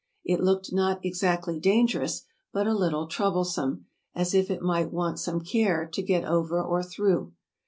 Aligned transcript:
It 0.25 0.39
looked 0.39 0.73
not 0.73 0.99
exactly 1.05 1.59
dangerous, 1.59 2.25
but 2.51 2.65
a 2.65 2.73
little 2.73 3.05
troublesome, 3.05 3.85
as 4.15 4.33
if 4.33 4.49
it 4.49 4.63
might 4.63 4.91
want 4.91 5.19
some 5.19 5.41
care 5.41 5.85
to 5.93 6.01
get 6.01 6.25
over 6.25 6.59
or 6.59 6.81
through. 6.81 7.33